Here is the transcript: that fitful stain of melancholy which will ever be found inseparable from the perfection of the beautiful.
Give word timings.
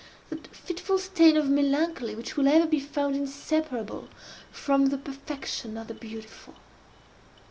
that 0.31 0.47
fitful 0.47 0.97
stain 0.97 1.37
of 1.37 1.47
melancholy 1.47 2.15
which 2.15 2.35
will 2.35 2.47
ever 2.47 2.65
be 2.65 2.79
found 2.79 3.15
inseparable 3.15 4.07
from 4.51 4.87
the 4.87 4.97
perfection 4.97 5.77
of 5.77 5.85
the 5.85 5.93
beautiful. 5.93 6.55